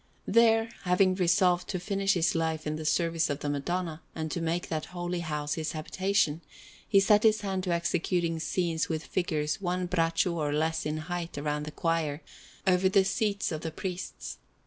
[0.25, 4.41] There, having resolved to finish his life in the service of the Madonna, and to
[4.41, 6.41] make that holy house his habitation,
[6.87, 11.37] he set his hand to executing scenes with figures one braccio or less in height
[11.37, 12.23] round the choir,
[12.65, 14.39] over the seats of the priests.